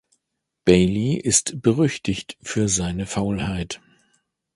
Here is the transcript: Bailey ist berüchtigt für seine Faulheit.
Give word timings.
Bailey 0.65 1.13
ist 1.17 1.61
berüchtigt 1.61 2.35
für 2.41 2.67
seine 2.67 3.05
Faulheit. 3.05 3.81